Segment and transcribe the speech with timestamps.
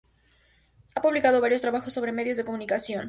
[0.95, 2.99] Ha publicado varios trabajos sobre medios de comunicación.